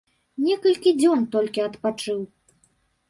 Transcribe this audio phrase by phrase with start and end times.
[0.45, 2.19] Некалькі дзён толькі адпачыў.